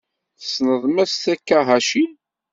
[0.39, 2.05] Tessneḍ Mass Takahashi?